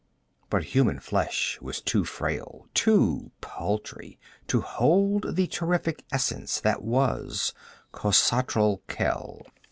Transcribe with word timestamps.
But 0.49 0.63
human 0.63 0.99
flesh 0.99 1.59
was 1.61 1.79
too 1.79 2.05
frail, 2.05 2.65
too 2.73 3.29
paltry 3.39 4.17
to 4.47 4.61
hold 4.61 5.35
the 5.35 5.45
terrific 5.45 6.03
essence 6.11 6.59
that 6.61 6.81
was 6.81 7.53
Khosatral 7.93 8.81
Khel. 8.87 9.45